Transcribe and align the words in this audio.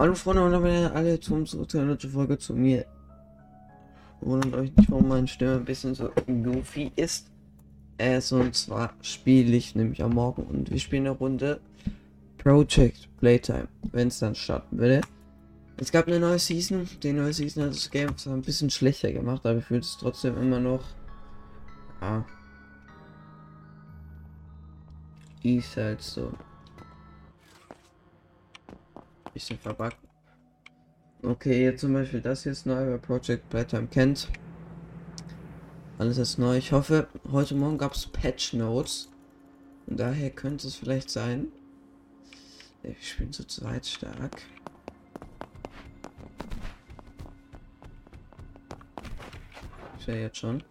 Hallo 0.00 0.14
Freunde 0.14 0.42
und 0.42 0.52
damit 0.52 0.90
alle 0.92 1.20
zum 1.20 1.44
zurück 1.44 1.70
zu 1.70 1.78
einer 1.78 1.98
Folge 1.98 2.38
zu 2.38 2.54
mir. 2.54 2.86
Wundert 4.22 4.54
euch 4.54 4.74
nicht, 4.74 4.90
warum 4.90 5.08
meine 5.08 5.28
Stimme 5.28 5.56
ein 5.56 5.64
bisschen 5.66 5.94
so 5.94 6.10
goofy 6.26 6.90
ist. 6.96 7.30
Es 7.98 8.32
und 8.32 8.54
zwar 8.54 8.94
spiele 9.02 9.54
ich 9.54 9.74
nämlich 9.74 10.02
am 10.02 10.14
Morgen 10.14 10.44
und 10.44 10.70
wir 10.70 10.78
spielen 10.78 11.06
eine 11.06 11.18
Runde 11.18 11.60
Project 12.38 13.14
Playtime, 13.18 13.68
wenn 13.92 14.08
es 14.08 14.20
dann 14.20 14.34
starten 14.34 14.78
würde. 14.78 15.02
Es 15.76 15.92
gab 15.92 16.06
eine 16.06 16.18
neue 16.18 16.38
Season. 16.38 16.88
Die 17.02 17.12
neue 17.12 17.34
Season 17.34 17.64
hat 17.64 17.72
das 17.72 17.90
Game 17.90 18.16
zwar 18.16 18.32
ein 18.32 18.40
bisschen 18.40 18.70
schlechter 18.70 19.12
gemacht, 19.12 19.44
aber 19.44 19.58
ich 19.58 19.66
fühle 19.66 19.80
es 19.80 19.98
trotzdem 20.00 20.34
immer 20.38 20.60
noch. 20.60 20.82
Ja. 22.00 22.24
Ist 25.42 25.76
halt 25.76 26.00
so 26.00 26.32
bisschen 29.40 29.58
verbuggt. 29.58 29.96
Okay, 31.22 31.64
jetzt 31.64 31.80
zum 31.80 31.94
Beispiel 31.94 32.20
das 32.20 32.42
hier 32.42 32.52
ist 32.52 32.66
neu, 32.66 32.86
wer 32.86 32.98
Project 32.98 33.48
Playtime 33.48 33.86
kennt. 33.86 34.28
Alles 35.98 36.18
ist 36.18 36.38
neu. 36.38 36.58
Ich 36.58 36.72
hoffe, 36.72 37.08
heute 37.30 37.54
Morgen 37.54 37.78
gab 37.78 37.94
es 37.94 38.06
Patch 38.06 38.52
Notes. 38.52 39.08
Und 39.86 39.98
daher 39.98 40.30
könnte 40.30 40.66
es 40.66 40.76
vielleicht 40.76 41.10
sein. 41.10 41.48
Ich 42.82 43.16
bin 43.16 43.32
zu 43.32 43.46
zweit 43.46 43.86
stark. 43.86 44.42
Ich 49.98 50.06
ja 50.06 50.14
jetzt 50.14 50.38
schon. 50.38 50.62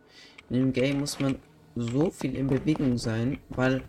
In 0.50 0.56
dem 0.56 0.74
Game 0.74 1.00
muss 1.00 1.20
man 1.20 1.38
so 1.76 2.10
viel 2.12 2.36
in 2.36 2.48
Bewegung 2.48 2.98
sein, 2.98 3.40
weil 3.50 3.84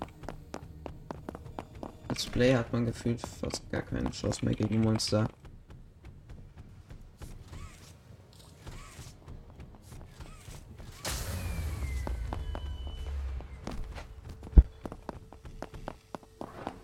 als 2.21 2.29
Player 2.29 2.59
hat 2.59 2.71
man 2.71 2.85
gefühlt 2.85 3.19
fast 3.19 3.71
gar 3.71 3.81
keine 3.81 4.11
Chance 4.11 4.45
mehr 4.45 4.55
gegen 4.55 4.83
Monster. 4.83 5.27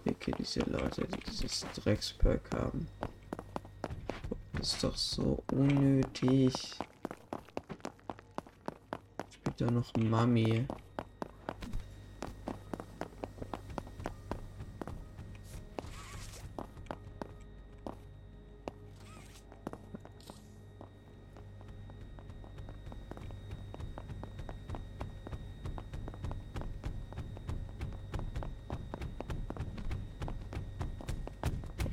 Okay, 0.09 0.33
diese 0.39 0.61
Leute, 0.61 1.07
die 1.07 1.31
dieses 1.31 1.67
Drecksperk 1.75 2.51
haben. 2.55 2.89
Das 4.55 4.73
ist 4.73 4.84
doch 4.84 4.97
so 4.97 5.42
unnötig. 5.53 6.55
Spielt 9.31 9.61
da 9.61 9.70
noch 9.70 9.95
Mami. 9.97 10.67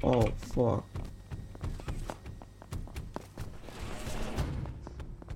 Oh, 0.05 0.27
fuck. 0.53 0.83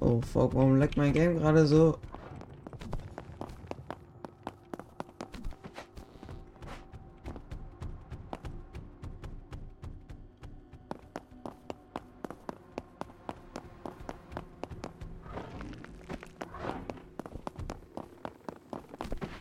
Oh, 0.01 0.21
fuck. 0.21 0.53
Warum 0.53 0.77
leckt 0.77 0.97
mein 0.97 1.13
Game 1.13 1.37
gerade 1.37 1.65
so? 1.65 1.97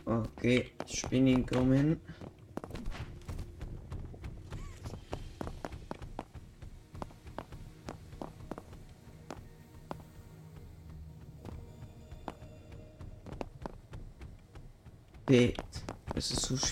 Okay, 0.05 0.71
spinning 0.85 1.45
kommen. 1.45 1.99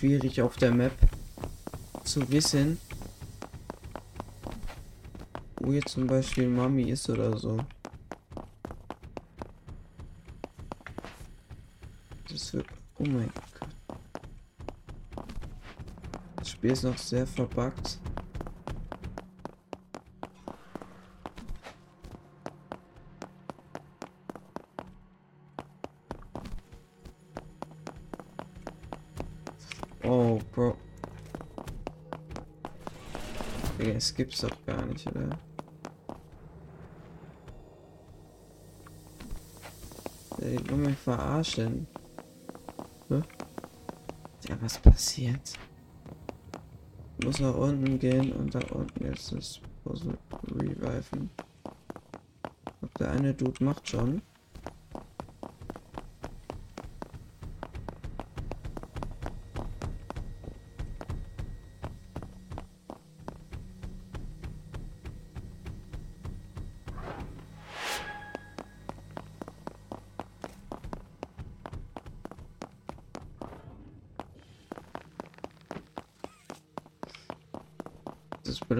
Schwierig 0.05 0.39
auf 0.39 0.55
der 0.57 0.71
Map 0.71 0.93
zu 2.03 2.29
wissen, 2.29 2.77
wo 5.55 5.71
jetzt 5.71 5.89
zum 5.89 6.05
Beispiel 6.05 6.47
Mami 6.47 6.91
ist 6.91 7.09
oder 7.09 7.35
so. 7.35 7.57
Das 12.29 12.53
wird. 12.53 12.67
Oh 12.99 13.05
mein 13.05 13.31
Gott. 13.59 15.25
Das 16.35 16.51
Spiel 16.51 16.71
ist 16.71 16.83
noch 16.83 16.97
sehr 16.99 17.25
verbuggt. 17.25 17.99
Es 34.15 34.17
gibt's 34.17 34.39
doch 34.39 34.65
gar 34.65 34.85
nicht, 34.85 35.05
oder? 35.07 35.37
Der 40.39 40.69
will 40.69 40.77
mich 40.77 40.97
verarschen. 40.97 41.85
Hä? 43.09 43.21
Ja, 44.47 44.55
was 44.61 44.77
passiert? 44.77 45.59
Muss 47.25 47.41
nach 47.41 47.55
unten 47.55 47.99
gehen 47.99 48.31
und 48.31 48.55
da 48.55 48.59
unten 48.71 49.03
jetzt 49.03 49.33
das 49.33 49.59
Puzzle 49.83 50.17
reviven. 50.49 51.29
Ob 52.81 52.93
der 52.97 53.11
eine 53.11 53.33
Dude 53.33 53.65
macht 53.65 53.89
schon. 53.89 54.21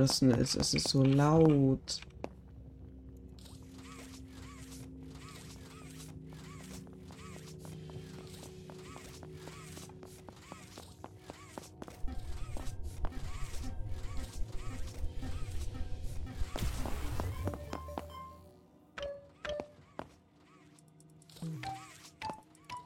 Belastende 0.06 0.36
ist, 0.36 0.56
es 0.56 0.76
ist 0.76 0.88
so 0.90 1.04
laut. 1.04 2.00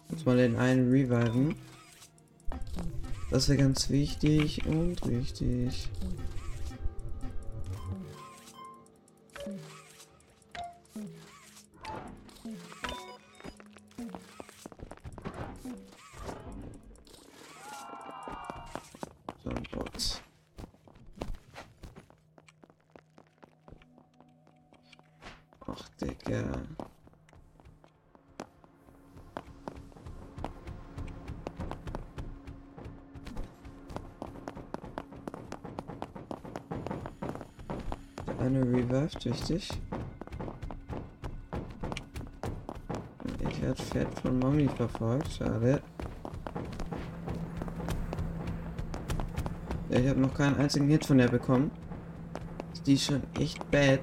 Muss 0.08 0.26
mal 0.26 0.38
den 0.38 0.56
einen 0.56 0.90
reviven. 0.90 1.56
Das 3.30 3.50
wäre 3.50 3.58
ganz 3.58 3.90
wichtig 3.90 4.66
und 4.66 5.06
wichtig. 5.06 5.90
Revived, 39.20 39.26
wichtig. 39.26 39.70
Ich 43.50 43.62
werde 43.62 43.82
fett 43.82 44.20
von 44.20 44.40
Mommy 44.40 44.70
verfolgt, 44.70 45.32
schade. 45.34 45.82
Ich 49.90 50.08
habe 50.08 50.20
noch 50.20 50.34
keinen 50.34 50.56
einzigen 50.58 50.88
Hit 50.88 51.06
von 51.06 51.18
der 51.18 51.28
bekommen. 51.28 51.72
die 52.86 52.98
schon 52.98 53.22
echt 53.38 53.70
bad. 53.72 54.02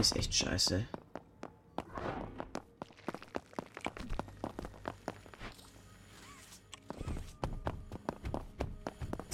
Ist 0.00 0.16
echt 0.16 0.32
scheiße. 0.34 0.86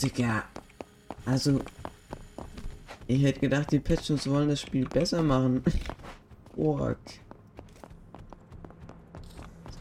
Digga. 0.02 0.42
Also. 1.24 1.60
Ich 3.06 3.22
hätte 3.22 3.38
gedacht, 3.38 3.70
die 3.70 3.78
Patches 3.78 4.28
wollen 4.28 4.48
das 4.48 4.62
Spiel 4.62 4.88
besser 4.88 5.22
machen. 5.22 5.62
Ork. 6.56 6.98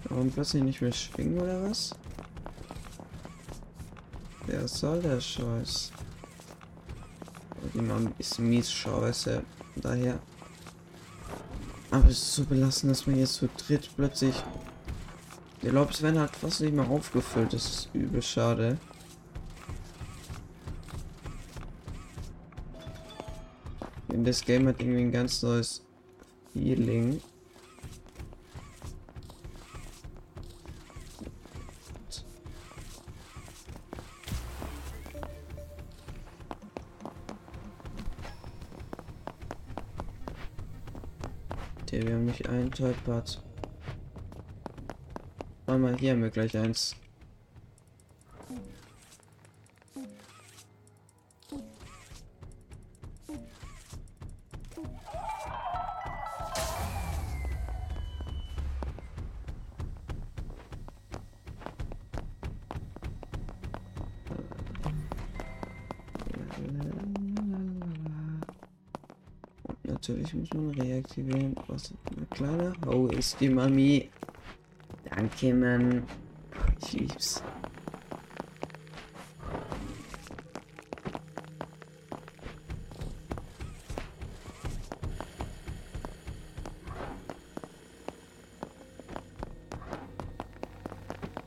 Warum 0.03 0.29
plötzlich 0.29 0.61
nicht 0.61 0.81
mehr 0.81 0.91
schwingen 0.91 1.41
oder 1.41 1.67
was? 1.67 1.95
Wer 4.45 4.67
soll 4.67 5.01
der 5.01 5.19
Scheiß? 5.19 5.91
Die 7.73 7.81
Mom 7.81 8.13
ist 8.19 8.37
mies 8.37 8.71
scheiße. 8.71 9.43
Daher. 9.77 10.19
Aber 11.95 12.09
es 12.09 12.17
ist 12.17 12.35
so 12.35 12.43
belassen, 12.43 12.89
dass 12.89 13.07
man 13.07 13.17
jetzt 13.17 13.35
so 13.35 13.47
dritt 13.55 13.89
plötzlich. 13.95 14.35
Der 15.63 15.71
Lobs 15.71 16.01
werden 16.01 16.19
halt 16.19 16.35
fast 16.35 16.59
nicht 16.59 16.73
mehr 16.73 16.89
aufgefüllt. 16.89 17.53
Das 17.53 17.65
ist 17.65 17.89
übel 17.93 18.21
schade. 18.21 18.77
das 24.09 24.43
Game 24.43 24.67
hat 24.67 24.81
irgendwie 24.81 25.03
ein 25.03 25.11
ganz 25.11 25.41
neues 25.41 25.85
Feeling. 26.51 27.21
Tollpart. 42.75 43.41
Mal 45.65 45.97
hier 45.97 46.11
haben 46.11 46.23
wir 46.23 46.29
gleich 46.29 46.57
eins. 46.57 46.95
natürlich 70.07 70.33
muss 70.33 70.53
man 70.53 70.69
reaktivieren. 70.71 71.55
Was 71.67 71.93
kleiner? 72.29 72.73
Oh, 72.87 73.07
ist 73.07 73.39
die 73.39 73.49
Mami. 73.49 74.09
Danke, 75.09 75.53
Mann. 75.53 76.03
Ich 76.81 76.93
lieb's. 76.93 77.43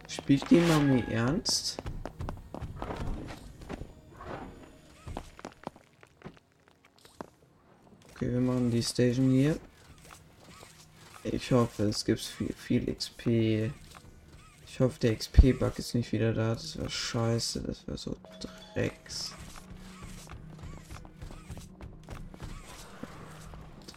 Spielt 0.09 0.51
die 0.51 0.61
Mami 0.61 1.05
ernst? 1.11 1.79
Okay, 8.11 8.33
wir 8.33 8.41
machen 8.41 8.71
die 8.71 8.83
Station 8.83 9.31
hier. 9.31 9.59
Ich 11.31 11.53
hoffe, 11.53 11.85
es 11.85 12.05
gibt 12.05 12.21
viel, 12.21 12.55
viel 12.55 12.95
XP. 12.95 13.71
Ich 14.67 14.81
hoffe, 14.81 14.99
der 15.01 15.15
XP-Bug 15.17 15.79
ist 15.79 15.95
nicht 15.95 16.11
wieder 16.13 16.33
da. 16.33 16.55
Das 16.55 16.79
wäre 16.79 16.89
scheiße. 16.89 17.61
Das 17.63 17.87
wäre 17.87 17.99
so 17.99 18.17
Drecks. 18.75 19.35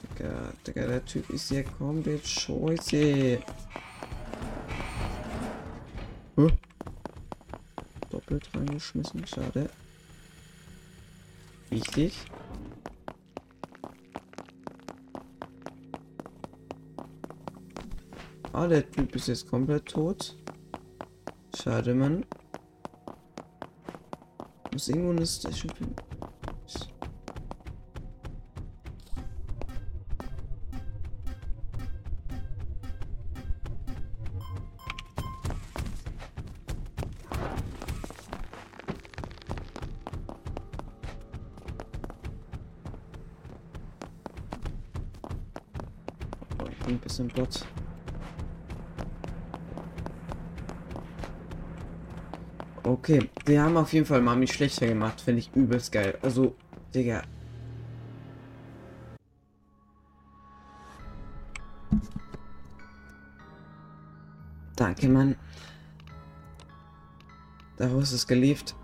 Digga, 0.04 0.54
Digga, 0.68 0.88
der 0.88 1.06
Typ 1.06 1.30
ist 1.30 1.52
ja 1.52 1.64
komplett 1.64 2.28
scheiße. 2.28 3.40
Huh? 6.36 6.52
Doppelt 8.10 8.50
reingeschmissen, 8.54 9.26
schade. 9.26 9.70
Wichtig. 11.70 12.14
Ah, 18.54 18.68
der 18.68 18.90
Typ 18.92 19.16
ist 19.16 19.28
jetzt 19.28 19.50
komplett 19.50 19.86
tot. 19.86 20.36
Schade, 21.56 21.96
Mann. 21.96 22.26
Muss 24.74 24.90
irgendwo 24.90 25.12
eine 25.12 25.26
Station 25.26 25.72
finden. 25.74 25.96
Oh, 46.60 46.88
ein 46.88 47.00
bisschen 47.00 47.30
Bot. 47.30 47.66
Okay, 52.92 53.30
die 53.48 53.58
haben 53.58 53.78
auf 53.78 53.94
jeden 53.94 54.06
Fall 54.06 54.20
Mami 54.22 54.46
schlechter 54.50 54.86
gemacht, 54.86 55.22
finde 55.22 55.40
ich 55.40 55.56
übelst 55.56 55.94
geil. 55.94 56.18
Also, 56.22 56.58
Digga. 56.94 57.22
Danke, 64.76 65.08
Mann. 65.08 65.38
Daraus 67.78 68.12
ist 68.12 68.28
geliefert. 68.28 68.76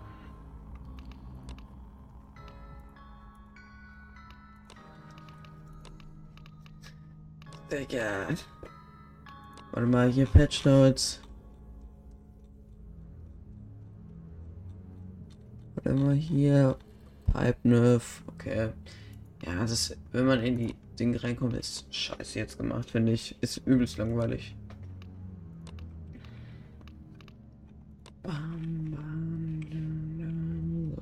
Digga. 7.70 8.28
Warte 9.72 9.86
mal, 9.86 10.08
hier 10.08 10.24
Patch 10.24 10.64
Notes. 10.64 11.20
Immer 15.88 16.12
hier 16.12 16.76
Pipe 17.32 17.56
Nerf. 17.66 18.22
Okay. 18.26 18.68
Ja, 19.46 19.60
das, 19.60 19.96
wenn 20.12 20.26
man 20.26 20.42
in 20.42 20.58
die 20.58 20.74
Dinge 20.98 21.22
reinkommt, 21.22 21.54
ist 21.54 21.86
scheiße 21.94 22.38
jetzt 22.38 22.58
gemacht, 22.58 22.90
finde 22.90 23.12
ich. 23.12 23.34
Ist 23.40 23.56
übelst 23.64 23.96
langweilig. 23.96 24.54
Bam, 28.22 28.90
bam, 28.90 29.60
bam, 29.70 30.96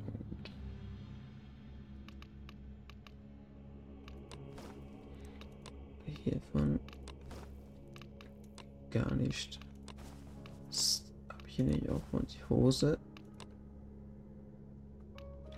Hiervon 6.23 6.79
gar 8.93 9.13
nicht. 9.15 9.59
Habe 11.29 11.49
ich 11.49 11.57
hier 11.57 11.65
nicht 11.65 11.89
auch 11.89 12.03
von 12.13 12.25
die 12.29 12.45
Hose? 12.49 12.99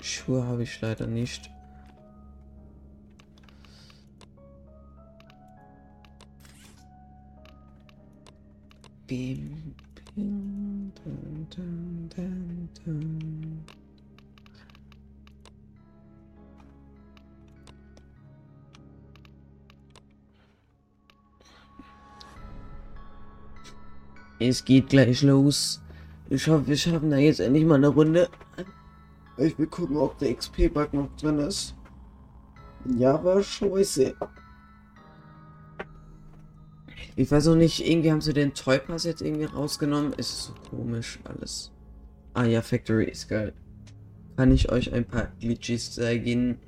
Schuhe 0.08 0.44
habe 0.44 0.62
ich 0.62 0.80
leider 0.80 1.06
nicht. 1.06 1.50
Bim, 9.06 9.74
bim, 10.14 10.92
dun, 10.94 11.46
dun, 11.50 12.10
dun, 12.14 12.68
dun. 12.84 13.64
Es 24.40 24.64
geht 24.64 24.88
gleich 24.88 25.22
los. 25.22 25.82
Ich 26.30 26.46
hoffe, 26.46 26.66
wir 26.68 26.76
schaffen 26.76 27.10
da 27.10 27.16
jetzt 27.16 27.40
endlich 27.40 27.64
mal 27.64 27.74
eine 27.74 27.88
Runde. 27.88 28.28
Ich 29.38 29.58
will 29.58 29.66
gucken, 29.68 29.96
ob 29.96 30.18
der 30.18 30.34
XP-Bug 30.34 30.92
noch 30.92 31.14
drin 31.16 31.38
ist. 31.38 31.74
Ja, 32.96 33.22
war 33.22 33.42
scheiße. 33.42 34.14
Ich 37.16 37.30
weiß 37.30 37.48
auch 37.48 37.56
nicht, 37.56 37.84
irgendwie 37.84 38.10
haben 38.12 38.20
sie 38.20 38.32
den 38.32 38.54
Toy 38.54 38.78
Pass 38.78 39.04
jetzt 39.04 39.22
irgendwie 39.22 39.44
rausgenommen. 39.44 40.12
Ist 40.12 40.44
so 40.44 40.54
komisch 40.70 41.18
alles. 41.24 41.72
Ah 42.34 42.44
ja, 42.44 42.62
Factory 42.62 43.06
ist 43.06 43.28
geil. 43.28 43.52
Kann 44.36 44.52
ich 44.52 44.70
euch 44.70 44.92
ein 44.92 45.04
paar 45.04 45.32
Glitches 45.40 45.94
zeigen? 45.94 46.58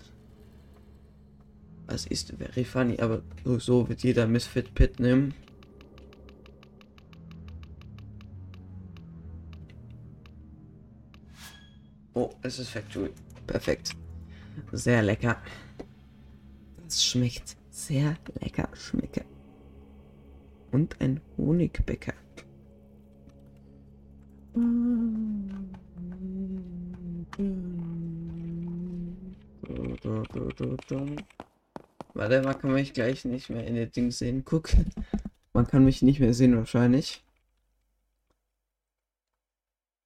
Was 1.86 2.06
ist 2.06 2.34
very 2.36 2.64
funny, 2.64 2.98
aber 3.00 3.22
so 3.58 3.88
wird 3.88 4.02
jeder 4.02 4.26
Misfit 4.26 4.74
Pit 4.74 4.98
nehmen. 5.00 5.34
Es 12.42 12.58
ist 12.58 12.70
Factory. 12.70 13.10
Perfekt. 13.46 13.92
Sehr 14.72 15.02
lecker. 15.02 15.36
Das 16.82 17.04
schmeckt 17.04 17.56
sehr 17.70 18.16
lecker. 18.40 18.68
Schmecke. 18.74 19.24
Und 20.72 21.00
ein 21.00 21.20
Honigbäcker. 21.36 22.14
Warte, 32.14 32.42
man 32.42 32.58
kann 32.58 32.72
mich 32.72 32.92
gleich 32.92 33.24
nicht 33.24 33.50
mehr 33.50 33.66
in 33.66 33.74
den 33.74 33.90
Ding 33.92 34.10
sehen. 34.10 34.44
Guck. 34.44 34.70
Man 35.52 35.66
kann 35.66 35.84
mich 35.84 36.02
nicht 36.02 36.20
mehr 36.20 36.34
sehen 36.34 36.56
wahrscheinlich. 36.56 37.24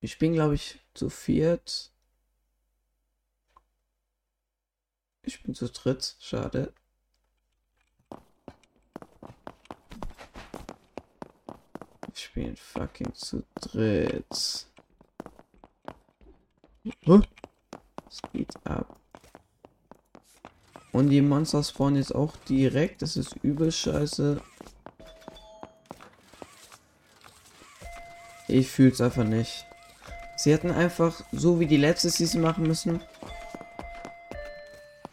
Ich 0.00 0.18
bin 0.18 0.34
glaube 0.34 0.54
ich 0.54 0.80
zu 0.92 1.08
viert. 1.08 1.93
Ich 5.26 5.42
bin 5.42 5.54
zu 5.54 5.68
dritt. 5.68 6.16
Schade. 6.20 6.72
Ich 12.14 12.32
bin 12.34 12.56
fucking 12.56 13.14
zu 13.14 13.44
dritt. 13.54 14.66
Huh? 17.06 17.22
Geht 18.32 18.54
ab. 18.66 19.00
Und 20.92 21.08
die 21.08 21.22
Monster 21.22 21.62
spawnen 21.64 21.96
jetzt 21.96 22.14
auch 22.14 22.36
direkt. 22.48 23.02
Das 23.02 23.16
ist 23.16 23.34
übel 23.42 23.72
scheiße. 23.72 24.40
Ich 28.46 28.70
fühl's 28.70 29.00
einfach 29.00 29.24
nicht. 29.24 29.66
Sie 30.36 30.52
hätten 30.52 30.70
einfach 30.70 31.24
so 31.32 31.58
wie 31.58 31.66
die 31.66 31.78
letzte 31.78 32.10
Season 32.10 32.42
machen 32.42 32.66
müssen. 32.66 33.00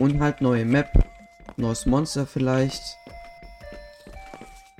Und 0.01 0.19
halt 0.19 0.41
neue 0.41 0.65
Map. 0.65 0.91
Neues 1.57 1.85
Monster 1.85 2.25
vielleicht. 2.25 2.97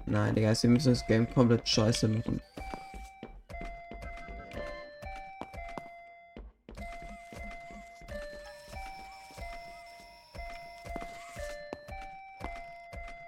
Nein, 0.07 0.33
Digga, 0.33 0.55
sie 0.55 0.67
müssen 0.67 0.93
das 0.93 1.05
Game 1.05 1.31
komplett 1.31 1.69
scheiße 1.69 2.07
machen. 2.07 2.41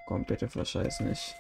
Komm, 0.08 0.26
bitte 0.26 0.50
verscheiß 0.50 1.02
nicht. 1.02 1.36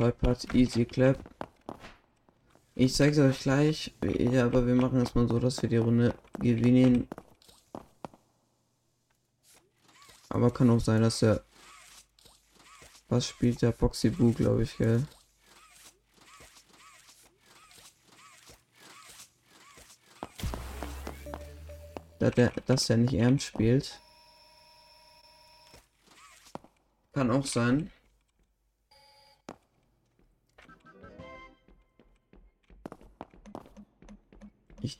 Toypad 0.00 0.54
Easy 0.54 0.86
Clap. 0.86 1.18
Ich 2.74 2.94
zeige 2.94 3.12
es 3.12 3.18
euch 3.18 3.42
gleich, 3.42 3.94
ja, 4.02 4.46
aber 4.46 4.66
wir 4.66 4.74
machen 4.74 5.02
es 5.02 5.14
mal 5.14 5.28
so, 5.28 5.38
dass 5.38 5.60
wir 5.60 5.68
die 5.68 5.76
Runde 5.76 6.14
gewinnen. 6.38 7.06
Aber 10.30 10.50
kann 10.50 10.70
auch 10.70 10.80
sein, 10.80 11.02
dass 11.02 11.20
er... 11.20 11.44
Was 13.10 13.26
spielt 13.26 13.60
der 13.60 13.72
Boxy 13.72 14.08
Boo, 14.08 14.32
glaube 14.32 14.62
ich, 14.62 14.74
gell? 14.78 15.06
Da 22.20 22.30
der, 22.30 22.52
dass 22.64 22.88
er 22.88 22.96
nicht 22.96 23.12
ernst 23.12 23.48
spielt. 23.48 24.00
Kann 27.12 27.30
auch 27.30 27.44
sein. 27.44 27.92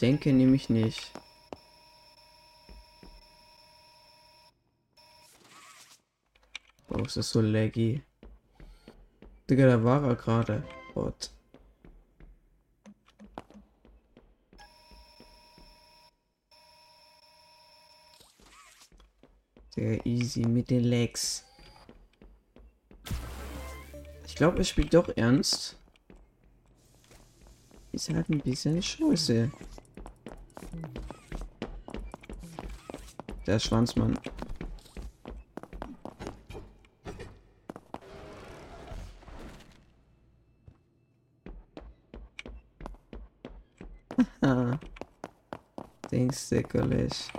Denke 0.00 0.32
nämlich 0.32 0.70
nicht. 0.70 1.12
Oh, 6.88 6.98
ist 6.98 7.16
das 7.16 7.30
so 7.30 7.40
laggy. 7.40 8.02
Digga, 9.48 9.66
da 9.66 9.84
war 9.84 10.04
er 10.04 10.16
gerade. 10.16 10.64
Gott. 10.94 11.30
Digga, 19.76 20.04
easy 20.04 20.40
mit 20.40 20.70
den 20.70 20.84
Legs. 20.84 21.44
Ich 24.26 24.34
glaube, 24.34 24.58
er 24.58 24.64
spielt 24.64 24.94
doch 24.94 25.08
ernst. 25.16 25.76
Ist 27.92 28.08
halt 28.08 28.28
ein 28.28 28.40
bisschen 28.40 28.82
scheiße. 28.82 29.50
Der 33.50 33.58
Schwanzmann. 33.58 34.16
Haha. 44.40 44.78
Dings 46.12 46.48
sickerisch. 46.48 47.32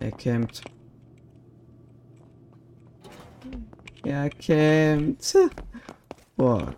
Er 0.00 0.10
campt. 0.10 0.64
Er 4.02 4.28
campt. 4.30 5.36
Boah. 6.36 6.74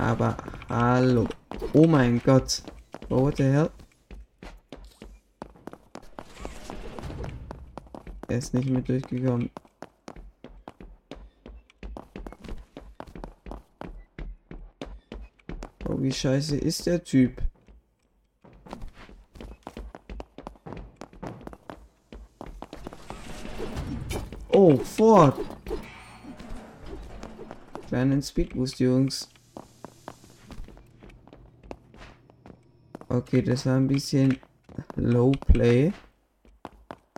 Aber 0.00 0.34
hallo. 0.70 1.28
Oh 1.74 1.86
mein 1.86 2.22
Gott. 2.24 2.62
Oh, 3.10 3.24
what 3.24 3.36
the 3.36 3.42
hell? 3.42 3.70
Er 8.28 8.38
ist 8.38 8.54
nicht 8.54 8.70
mehr 8.70 8.80
durchgekommen. 8.80 9.50
Oh, 15.86 16.00
wie 16.00 16.12
scheiße 16.12 16.56
ist 16.56 16.86
der 16.86 17.04
Typ? 17.04 17.42
Oh, 24.48 24.78
Ford! 24.78 25.34
Kleinen 27.88 28.22
Speedboost, 28.22 28.80
Jungs. 28.80 29.28
Okay, 33.12 33.42
das 33.42 33.66
war 33.66 33.74
ein 33.74 33.88
bisschen 33.88 34.38
Low 34.94 35.32
Play. 35.32 35.92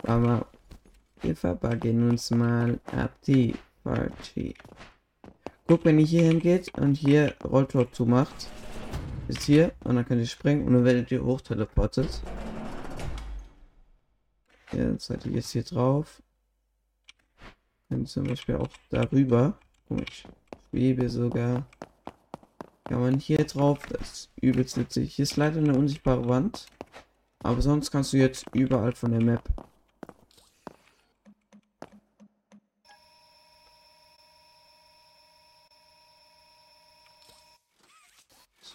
Aber 0.04 0.46
wir 1.20 1.36
verpacken 1.36 2.08
uns 2.08 2.30
mal 2.30 2.80
ab 2.86 3.12
die 3.26 3.54
Party. 3.84 4.54
Guck, 5.66 5.84
wenn 5.84 5.98
ihr 5.98 6.06
hier 6.06 6.22
hingeht 6.22 6.72
und 6.78 6.94
hier 6.94 7.34
Rolltor 7.44 7.92
zumacht, 7.92 8.48
ist 9.28 9.42
hier 9.42 9.72
und 9.84 9.96
dann 9.96 10.06
könnt 10.06 10.22
ihr 10.22 10.26
springen 10.26 10.66
und 10.66 10.72
dann 10.72 10.84
werdet 10.86 11.10
ihr 11.10 11.22
hoch 11.22 11.42
teleportet. 11.42 12.22
Ja, 14.72 14.98
seid 14.98 15.26
ihr 15.26 15.32
jetzt 15.32 15.50
hier 15.50 15.64
drauf. 15.64 16.22
Könnt 17.90 18.08
zum 18.08 18.24
Beispiel 18.24 18.56
auch 18.56 18.70
darüber. 18.88 19.58
Komisch. 19.88 20.24
Schwebe 20.70 21.10
sogar. 21.10 21.66
Kann 22.92 23.00
man 23.00 23.20
hier 23.20 23.42
drauf, 23.46 23.78
das 23.88 24.12
ist 24.12 24.30
übelst 24.38 24.76
witzig. 24.76 25.14
Hier 25.14 25.22
ist 25.22 25.38
leider 25.38 25.56
eine 25.56 25.74
unsichtbare 25.74 26.28
Wand. 26.28 26.66
Aber 27.38 27.62
sonst 27.62 27.90
kannst 27.90 28.12
du 28.12 28.18
jetzt 28.18 28.44
überall 28.52 28.92
von 28.92 29.12
der 29.12 29.22
Map. 29.22 29.42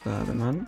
Warte 0.03 0.33
man. 0.33 0.67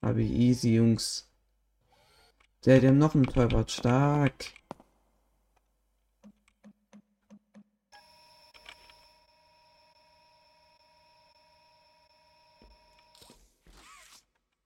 Aber 0.00 0.18
easy, 0.18 0.76
Jungs. 0.76 1.33
Der, 2.64 2.80
der 2.80 2.92
noch 2.92 3.14
ein 3.14 3.24
Torwart. 3.24 3.70
Stark. 3.70 4.52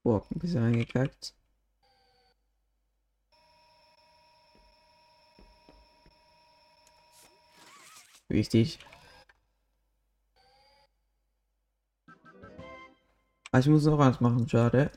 Boah, 0.04 0.24
ein 0.30 0.38
bisschen 0.38 0.62
eingekackt. 0.62 1.34
Wichtig. 8.28 8.78
Ah, 13.50 13.58
ich 13.58 13.66
muss 13.66 13.84
noch 13.84 13.98
was 13.98 14.20
machen, 14.20 14.48
schade. 14.48 14.90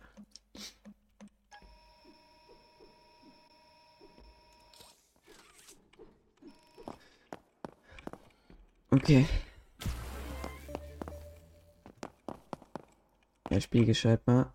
Okay. 9.12 9.25
Ja, 13.50 13.60
Spiel 13.60 13.84
gescheit 13.84 14.25
mal. 14.25 14.53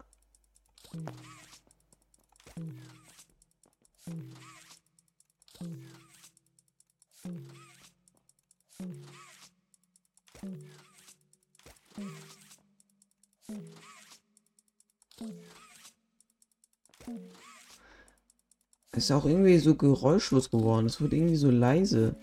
Ist 18.92 19.12
auch 19.12 19.26
irgendwie 19.26 19.58
so 19.58 19.74
geräuschlos 19.74 20.50
geworden. 20.50 20.86
Es 20.86 20.98
wird 21.02 21.12
irgendwie 21.12 21.36
so 21.36 21.50
leise. 21.50 22.16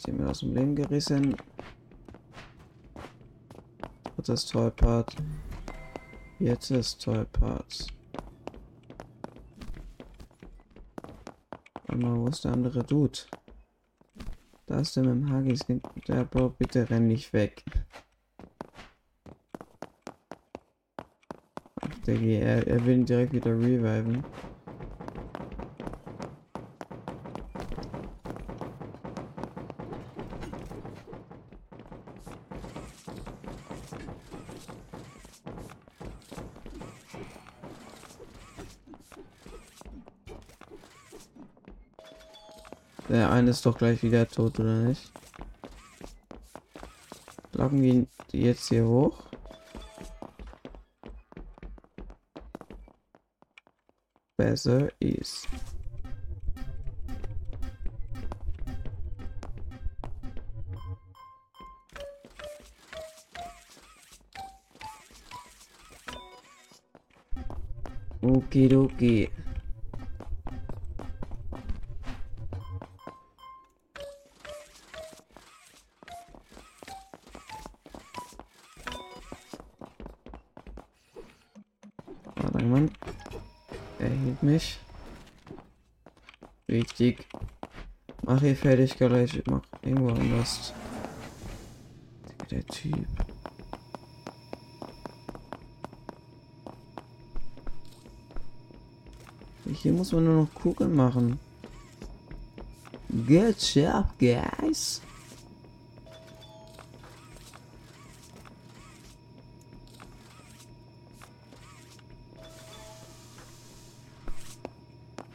Jetzt 0.00 0.06
sind 0.06 0.18
wir 0.18 0.30
aus 0.30 0.40
dem 0.40 0.54
Leben 0.54 0.74
gerissen. 0.74 1.36
Das 4.16 4.46
Tollpart. 4.46 5.14
Jetzt 6.38 6.70
ist 6.70 7.02
Tollpart. 7.02 7.86
Warte 11.86 12.02
mal, 12.02 12.16
wo 12.16 12.28
ist 12.28 12.46
der 12.46 12.52
andere 12.52 12.82
Dude? 12.82 13.18
Da 14.64 14.80
ist 14.80 14.96
der 14.96 15.04
mit 15.04 15.12
dem 15.12 15.30
Hagis. 15.30 15.66
Der 16.08 16.24
Bro, 16.24 16.48
bitte 16.48 16.88
renn 16.88 17.06
nicht 17.06 17.34
weg. 17.34 17.62
Ach, 21.78 21.94
der 22.06 22.18
er, 22.18 22.66
er 22.66 22.86
will 22.86 23.00
ihn 23.00 23.04
direkt 23.04 23.34
wieder 23.34 23.50
reviven. 23.50 24.24
Ist 43.50 43.66
doch 43.66 43.76
gleich 43.76 44.02
wieder 44.02 44.26
tot, 44.28 44.60
oder 44.60 44.76
nicht? 44.84 45.10
Locken 47.52 47.82
wir 47.82 48.06
jetzt 48.32 48.68
hier 48.68 48.86
hoch? 48.86 49.24
Besser 54.36 54.88
ist. 55.00 55.48
Okay, 68.22 68.76
okay. 68.76 69.30
Fertig, 88.60 88.96
gleich. 88.96 89.34
Ich 89.34 89.46
mach 89.46 89.62
irgendwo 89.82 90.10
anders. 90.10 90.74
Der 92.50 92.64
Typ. 92.66 93.06
Hier 99.72 99.92
muss 99.92 100.12
man 100.12 100.24
nur 100.24 100.42
noch 100.42 100.54
Kugeln 100.54 100.94
machen. 100.94 101.38
Good 103.26 103.56
job, 103.74 104.06
guys. 104.18 105.00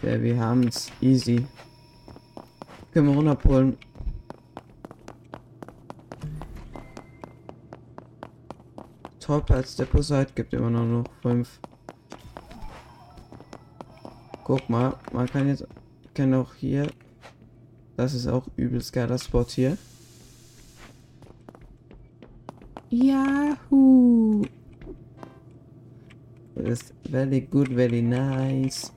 Ja, 0.03 0.21
wir 0.21 0.39
haben's. 0.39 0.91
Easy. 1.01 1.47
Können 2.95 3.09
wir 3.09 3.15
runterholen. 3.17 3.77
Top 9.19 9.51
als 9.51 9.75
Deposit 9.75 10.33
gibt 10.33 10.53
immer 10.53 10.69
noch, 10.69 10.85
noch 10.85 11.03
fünf. 11.21 11.59
Guck 14.45 14.69
mal, 14.69 14.95
man 15.11 15.27
kann 15.27 15.49
jetzt, 15.49 15.67
kann 16.13 16.33
auch 16.35 16.53
hier, 16.53 16.87
das 17.97 18.13
ist 18.13 18.27
auch 18.27 18.47
übelst 18.55 18.93
geiler 18.93 19.17
Spot 19.17 19.43
hier. 19.43 19.77
Yahoo! 22.89 24.45
Das 26.55 26.79
ist 26.79 26.93
very 27.11 27.41
good, 27.41 27.67
very 27.73 28.01
nice. 28.01 28.93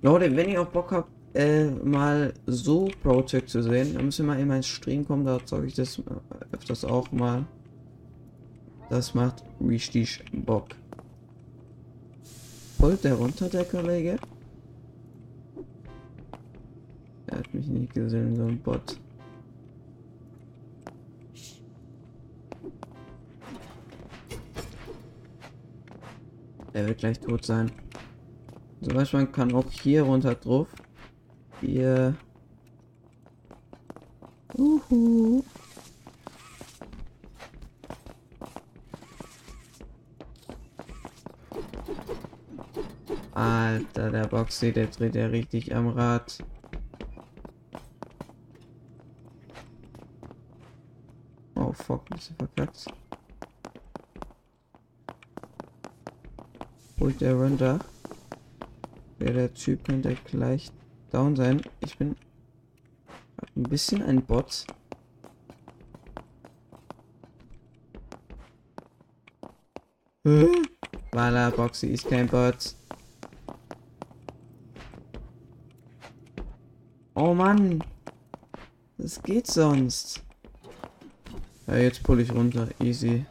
Leute, 0.00 0.34
wenn 0.34 0.48
ihr 0.48 0.62
auch 0.62 0.68
Bock 0.68 0.90
habt, 0.92 1.21
äh, 1.34 1.70
mal 1.70 2.34
so 2.46 2.90
Project 3.02 3.48
zu 3.48 3.62
sehen, 3.62 3.94
dann 3.94 4.06
müsst 4.06 4.18
ihr 4.18 4.24
mal 4.24 4.38
in 4.38 4.48
meinen 4.48 4.62
Stream 4.62 5.06
kommen, 5.06 5.24
da 5.24 5.38
zeige 5.44 5.66
ich 5.66 5.74
das 5.74 6.02
öfters 6.52 6.84
auch 6.84 7.10
mal. 7.12 7.46
Das 8.90 9.14
macht 9.14 9.42
richtig 9.60 10.22
Bock. 10.32 10.68
Holt 12.80 13.04
der 13.04 13.14
runter, 13.14 13.48
der 13.48 13.64
Kollege? 13.64 14.18
hat 17.42 17.54
mich 17.54 17.66
nicht 17.66 17.94
gesehen, 17.94 18.36
so 18.36 18.44
ein 18.44 18.58
Bot. 18.58 18.98
Er 26.72 26.86
wird 26.86 26.98
gleich 26.98 27.20
tot 27.20 27.44
sein. 27.44 27.70
Zum 28.80 28.94
Beispiel 28.94 29.20
man 29.20 29.32
kann 29.32 29.54
auch 29.54 29.70
hier 29.70 30.02
runter 30.02 30.34
drauf. 30.34 30.68
Hier. 31.62 32.16
Uhu. 34.58 35.44
Alter, 43.32 44.10
der 44.10 44.26
Boxy, 44.26 44.72
der 44.72 44.88
dreht 44.88 45.14
ja 45.14 45.26
richtig 45.26 45.72
am 45.72 45.88
Rad. 45.88 46.38
Oh 51.54 51.72
fuck, 51.72 52.10
bist 52.10 52.30
du 52.30 52.34
verkackt. 52.34 52.86
Holt 56.98 57.20
der 57.20 57.34
runter. 57.34 57.78
Ja, 59.20 59.32
der 59.32 59.54
Typ 59.54 59.84
könnte 59.84 60.16
gleich 60.24 60.72
down 61.12 61.36
sein. 61.36 61.62
Ich 61.80 61.98
bin 61.98 62.16
ein 63.56 63.62
bisschen 63.64 64.02
ein 64.02 64.22
Bot. 64.22 64.66
Wala 71.12 71.50
Boxy 71.50 71.88
ist 71.88 72.08
kein 72.08 72.26
Bot. 72.28 72.74
Oh 77.14 77.34
Mann. 77.34 77.82
Das 78.98 79.22
geht 79.22 79.46
sonst. 79.46 80.22
Ja, 81.66 81.76
jetzt 81.76 82.02
pull 82.02 82.20
ich 82.20 82.32
runter. 82.32 82.68
Easy. 82.80 83.26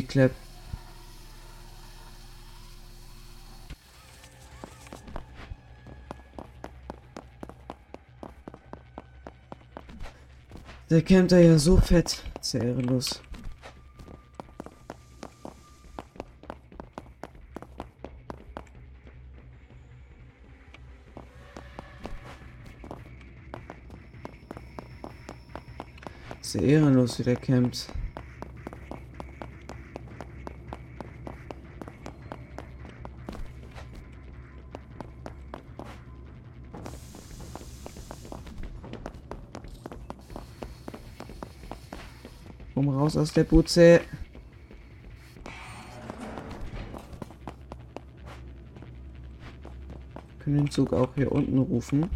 Clap. 0.00 0.30
Der 10.88 11.02
da 11.32 11.38
ja 11.38 11.58
so 11.58 11.78
fett. 11.78 12.22
Sehr 12.42 12.62
ehrenlos. 12.62 13.22
Sehr 26.42 26.62
ehrenlos, 26.62 27.18
wie 27.18 27.22
der 27.22 27.36
campt. 27.36 27.88
Raus 43.12 43.16
aus 43.16 43.32
der 43.32 43.44
Butze. 43.44 44.00
Können 50.40 50.56
den 50.56 50.70
Zug 50.70 50.92
auch 50.92 51.10
hier 51.14 51.30
unten 51.30 51.58
rufen. 51.58 52.10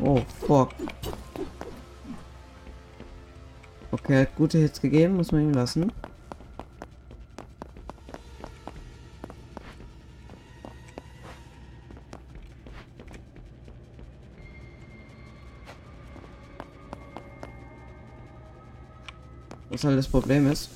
Oh, 0.00 0.22
fuck. 0.46 0.70
Okay, 3.90 4.20
hat 4.20 4.36
gute 4.36 4.58
Hits 4.58 4.80
gegeben, 4.80 5.16
muss 5.16 5.32
man 5.32 5.42
ihm 5.42 5.52
lassen. 5.52 5.92
Was 19.76 19.84
halt 19.84 19.98
das 19.98 20.08
Problem 20.08 20.50
ist. 20.50 20.70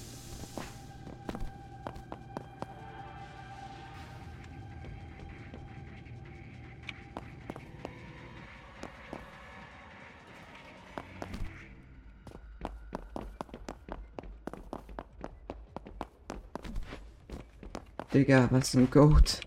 Digga, 18.12 18.48
was 18.50 18.74
ein 18.74 18.90
Goat. 18.90 19.40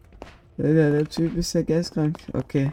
Der 0.57 1.07
Typ 1.07 1.37
ist 1.37 1.53
ja 1.53 1.61
geistkrank. 1.61 2.17
Okay. 2.33 2.71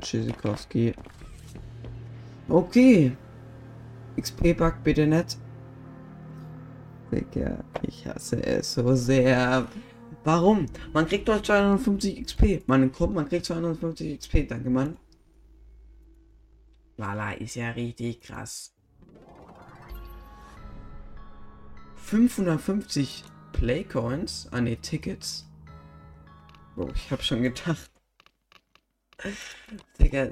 Tschüssikowski. 0.00 0.94
Okay. 2.48 3.16
XP-Bug 4.16 4.74
bitte 4.82 5.06
nicht. 5.06 5.38
Digga, 7.12 7.64
ich 7.82 8.06
hasse 8.06 8.42
es 8.44 8.74
so 8.74 8.94
sehr. 8.94 9.66
Warum? 10.24 10.66
Man 10.92 11.06
kriegt 11.06 11.28
doch 11.28 11.42
250 11.42 12.24
XP. 12.24 12.66
Man 12.66 12.92
kommt, 12.92 13.14
man 13.14 13.28
kriegt 13.28 13.46
250 13.46 14.18
XP. 14.18 14.48
Danke, 14.48 14.70
Mann. 14.70 14.96
Lala 16.96 17.32
ist 17.32 17.54
ja 17.54 17.70
richtig 17.70 18.20
krass. 18.20 18.74
550 21.96 23.24
Playcoins 23.52 24.48
an 24.52 24.66
die 24.66 24.76
Tickets. 24.76 25.46
Oh, 26.76 26.88
ich 26.94 27.10
hab 27.10 27.22
schon 27.22 27.42
gedacht. 27.42 27.90
Digga, 29.98 30.28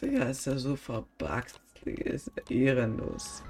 Digga, 0.00 0.24
ist 0.24 0.46
ja 0.46 0.58
so 0.58 0.76
verbuggt. 0.76 1.60
Digga, 1.84 2.10
ist 2.10 2.30
ja 2.36 2.56
ehrenlos. 2.56 3.42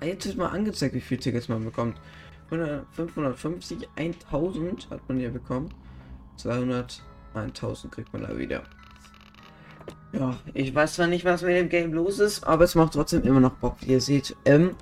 Ah, 0.00 0.06
Jetzt 0.06 0.26
wird 0.26 0.36
mal 0.38 0.48
angezeigt, 0.48 0.94
wie 0.94 1.00
viele 1.00 1.20
Tickets 1.20 1.48
man 1.48 1.64
bekommt. 1.64 2.00
100, 2.46 2.86
550, 2.92 3.88
1000 3.96 4.90
hat 4.90 5.08
man 5.08 5.18
hier 5.18 5.30
bekommen. 5.30 5.72
200, 6.36 7.02
1000 7.34 7.92
kriegt 7.92 8.12
man 8.12 8.22
da 8.22 8.36
wieder. 8.36 8.64
Ja, 10.12 10.36
ich 10.54 10.74
weiß 10.74 10.94
zwar 10.94 11.06
nicht, 11.06 11.24
was 11.24 11.42
mit 11.42 11.54
dem 11.56 11.68
Game 11.68 11.92
los 11.92 12.18
ist, 12.18 12.42
aber 12.42 12.64
es 12.64 12.74
macht 12.74 12.94
trotzdem 12.94 13.22
immer 13.22 13.38
noch 13.38 13.56
Bock, 13.58 13.76
wie 13.80 13.92
ihr 13.92 14.00
seht. 14.00 14.34
Ähm, 14.44 14.74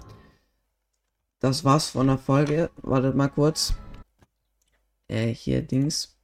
das 1.41 1.65
war's 1.65 1.91
von 1.91 2.07
der 2.07 2.19
Folge. 2.19 2.71
Wartet 2.77 3.15
mal 3.15 3.29
kurz. 3.29 3.75
Äh, 5.09 5.29
hier 5.29 5.63
Dings. 5.63 6.18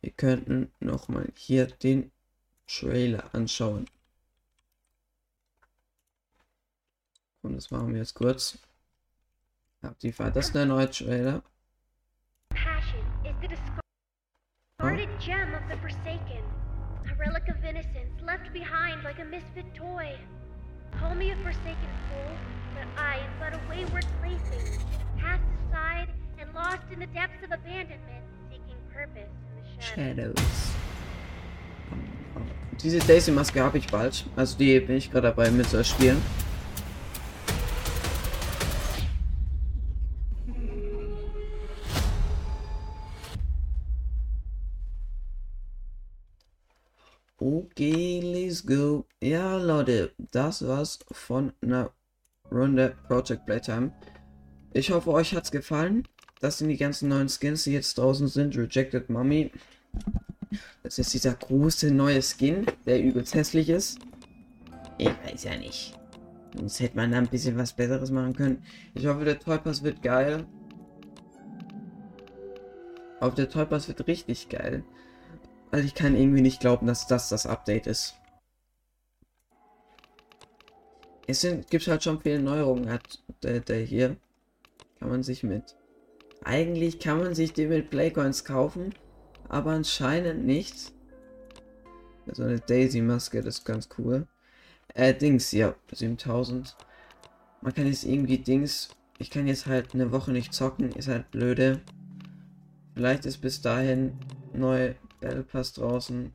Wir 0.00 0.12
könnten 0.12 0.72
noch 0.80 1.08
mal 1.08 1.28
hier 1.34 1.66
den 1.66 2.10
Trailer 2.66 3.34
anschauen. 3.34 3.86
Und 7.42 7.56
das 7.56 7.70
machen 7.70 7.92
wir 7.92 7.98
jetzt 7.98 8.14
kurz. 8.14 8.58
Habt 9.82 10.04
ihr 10.04 10.12
das 10.12 10.46
ist 10.46 10.54
der 10.54 10.66
neue 10.66 10.90
Trailer? 10.90 11.42
Passion 12.50 13.04
is 13.24 13.34
the 13.40 13.48
discarded 13.48 15.08
gem 15.20 15.54
of 15.54 15.62
the 15.70 15.76
Forsaken, 15.78 16.44
a 17.10 17.14
relic 17.16 17.48
of 17.48 17.62
innocence 17.64 18.20
left 18.22 18.52
behind 18.52 19.02
like 19.04 19.18
a 19.18 19.24
misfit 19.24 19.74
toy. 19.74 20.18
Call 20.98 21.14
me 21.14 21.30
a 21.30 21.36
forsaken 21.36 21.92
fool, 22.08 22.36
but 22.74 22.86
I 22.98 23.18
am 23.18 23.32
but 23.38 23.54
a 23.54 23.60
wayward 23.68 24.06
plaything, 24.20 24.80
cast 25.18 25.44
aside 25.68 26.08
and 26.38 26.52
lost 26.54 26.84
in 26.92 27.00
the 27.00 27.06
depths 27.06 27.42
of 27.44 27.52
abandonment, 27.52 28.24
seeking 28.50 28.76
purpose 28.92 29.30
shadows. 29.80 30.36
Diese 32.82 32.98
Daisy-Maske 32.98 33.62
habe 33.62 33.78
ich 33.78 33.88
bald. 33.88 34.24
Also 34.36 34.56
die 34.56 34.80
bin 34.80 34.96
ich 34.96 35.10
gerade 35.10 35.28
dabei 35.28 35.50
mit 35.50 35.68
zu 35.68 35.76
erspielen. 35.76 36.22
Okay, 47.42 48.20
let's 48.20 48.66
go. 48.66 49.06
Ja, 49.22 49.56
Leute, 49.56 50.12
das 50.30 50.66
war's 50.66 50.98
von 51.10 51.52
einer 51.62 51.90
Runde 52.50 52.96
Project 53.08 53.46
Playtime. 53.46 53.92
Ich 54.72 54.90
hoffe, 54.90 55.10
euch 55.10 55.34
hat's 55.34 55.50
gefallen. 55.50 56.06
Das 56.40 56.56
sind 56.56 56.68
die 56.68 56.78
ganzen 56.78 57.10
neuen 57.10 57.28
Skins, 57.28 57.64
die 57.64 57.72
jetzt 57.72 57.98
draußen 57.98 58.26
sind. 58.26 58.56
Rejected 58.56 59.10
Mummy. 59.10 59.52
Das 60.82 60.98
ist 60.98 61.12
dieser 61.12 61.34
große 61.34 61.92
neue 61.92 62.22
Skin, 62.22 62.66
der 62.86 63.02
übelst 63.02 63.34
hässlich 63.34 63.68
ist. 63.68 63.98
Ich 64.96 65.08
weiß 65.08 65.44
ja 65.44 65.56
nicht. 65.56 65.98
Sonst 66.56 66.80
hätte 66.80 66.96
man 66.96 67.12
da 67.12 67.18
ein 67.18 67.28
bisschen 67.28 67.56
was 67.56 67.74
Besseres 67.74 68.10
machen 68.10 68.34
können. 68.34 68.64
Ich 68.94 69.06
hoffe, 69.06 69.24
der 69.24 69.38
Toy 69.38 69.58
Pass 69.58 69.82
wird 69.82 70.02
geil. 70.02 70.46
Auf 73.20 73.34
der 73.34 73.48
Toy 73.48 73.66
Pass 73.66 73.86
wird 73.86 74.06
richtig 74.06 74.48
geil. 74.48 74.82
Also 75.70 75.86
ich 75.86 75.94
kann 75.94 76.16
irgendwie 76.16 76.40
nicht 76.40 76.60
glauben, 76.60 76.86
dass 76.86 77.06
das 77.06 77.28
das 77.28 77.46
Update 77.46 77.86
ist. 77.86 78.14
Es 81.26 81.46
gibt 81.70 81.86
halt 81.86 82.02
schon 82.02 82.20
viele 82.20 82.40
Neuerungen, 82.40 82.90
hat 82.90 83.22
der, 83.42 83.60
der 83.60 83.80
hier. 83.80 84.16
Kann 84.98 85.10
man 85.10 85.22
sich 85.22 85.44
mit. 85.44 85.76
Eigentlich 86.44 86.98
kann 86.98 87.18
man 87.18 87.34
sich 87.34 87.52
die 87.52 87.66
mit 87.66 87.90
Playcoins 87.90 88.44
kaufen, 88.44 88.94
aber 89.48 89.72
anscheinend 89.72 90.44
nicht. 90.44 90.92
So 92.32 92.44
eine 92.44 92.60
Daisy-Maske, 92.60 93.42
das 93.42 93.58
ist 93.58 93.64
ganz 93.64 93.88
cool. 93.98 94.26
Äh, 94.94 95.14
Dings, 95.14 95.52
ja, 95.52 95.74
7000. 95.92 96.76
Man 97.60 97.74
kann 97.74 97.86
jetzt 97.86 98.04
irgendwie 98.04 98.38
Dings. 98.38 98.88
Ich 99.18 99.30
kann 99.30 99.46
jetzt 99.46 99.66
halt 99.66 99.94
eine 99.94 100.12
Woche 100.12 100.32
nicht 100.32 100.54
zocken, 100.54 100.92
ist 100.92 101.08
halt 101.08 101.30
blöde. 101.30 101.80
Vielleicht 102.94 103.26
ist 103.26 103.38
bis 103.38 103.60
dahin 103.60 104.18
neu 104.54 104.94
Battle 105.20 105.42
Pass 105.42 105.74
draußen. 105.74 106.32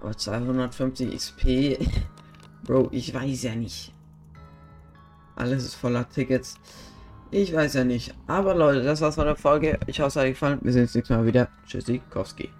Aber 0.00 0.16
250 0.16 1.14
XP. 1.14 1.78
Bro, 2.64 2.88
ich 2.92 3.12
weiß 3.12 3.42
ja 3.44 3.54
nicht. 3.54 3.92
Alles 5.36 5.64
ist 5.64 5.74
voller 5.74 6.08
Tickets. 6.08 6.56
Ich 7.34 7.54
weiß 7.54 7.72
ja 7.72 7.84
nicht. 7.84 8.14
Aber 8.26 8.54
Leute, 8.54 8.84
das 8.84 9.00
war's 9.00 9.14
von 9.14 9.24
der 9.24 9.36
Folge. 9.36 9.80
Ich 9.86 10.00
hoffe, 10.00 10.08
es 10.08 10.16
hat 10.16 10.24
euch 10.24 10.32
gefallen. 10.32 10.58
Wir 10.60 10.72
sehen 10.72 10.82
uns 10.82 10.94
nächstes 10.94 11.16
Mal 11.16 11.24
wieder. 11.24 11.48
Tschüssi, 11.66 12.02
Kowski. 12.10 12.50